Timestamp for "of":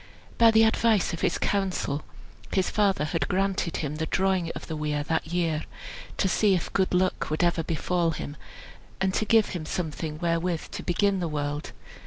1.13-1.21, 4.55-4.65